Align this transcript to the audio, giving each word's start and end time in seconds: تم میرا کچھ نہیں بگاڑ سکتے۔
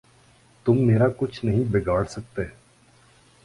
تم 0.65 0.77
میرا 0.77 1.07
کچھ 1.17 1.45
نہیں 1.45 1.63
بگاڑ 1.71 2.03
سکتے۔ 2.05 2.41